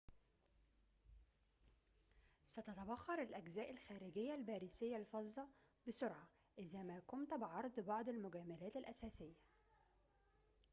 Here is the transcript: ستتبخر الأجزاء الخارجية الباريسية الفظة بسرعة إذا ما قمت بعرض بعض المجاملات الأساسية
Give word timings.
ستتبخر 2.47 3.21
الأجزاء 3.21 3.71
الخارجية 3.71 4.33
الباريسية 4.35 4.97
الفظة 4.97 5.47
بسرعة 5.87 6.27
إذا 6.57 6.83
ما 6.83 6.99
قمت 7.07 7.33
بعرض 7.33 7.79
بعض 7.79 8.09
المجاملات 8.09 8.75
الأساسية 8.75 9.35